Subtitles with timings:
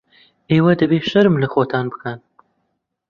[0.51, 2.19] ئێوە دەبێت شەرم لە خۆتان بکەن.